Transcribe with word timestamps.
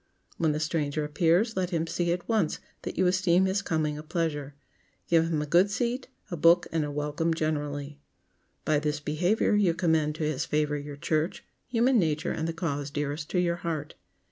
When 0.37 0.51
the 0.51 0.59
stranger 0.59 1.03
appears, 1.05 1.55
let 1.55 1.69
him 1.69 1.85
see 1.85 2.11
at 2.11 2.27
once 2.27 2.59
that 2.81 2.97
you 2.97 3.05
esteem 3.05 3.45
his 3.45 3.61
coming 3.61 3.99
a 3.99 4.01
pleasure. 4.01 4.55
Give 5.07 5.25
him 5.27 5.43
a 5.43 5.45
good 5.45 5.69
seat, 5.69 6.07
a 6.31 6.35
book 6.35 6.65
and 6.71 6.83
a 6.83 6.89
welcome 6.89 7.35
generally. 7.35 7.99
By 8.65 8.79
this 8.79 8.99
behavior 8.99 9.53
you 9.53 9.75
commend 9.75 10.15
to 10.15 10.23
his 10.23 10.43
favor 10.43 10.75
your 10.75 10.97
church, 10.97 11.43
human 11.67 11.99
nature 11.99 12.31
and 12.31 12.47
the 12.47 12.51
cause 12.53 12.89
dearest 12.89 13.29
to 13.29 13.39
your 13.39 13.57
heart. 13.57 13.93